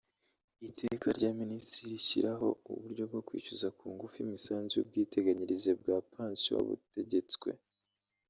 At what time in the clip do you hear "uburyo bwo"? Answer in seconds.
2.71-3.21